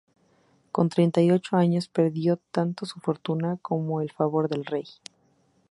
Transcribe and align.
Con 0.71 0.89
treinta 0.89 1.21
y 1.21 1.29
ocho 1.29 1.57
años 1.57 1.87
perdió 1.87 2.37
tanto 2.51 2.87
su 2.87 2.99
fortuna 2.99 3.59
como 3.61 4.01
el 4.01 4.09
favor 4.11 4.49
del 4.49 4.65
rey. 4.65 4.85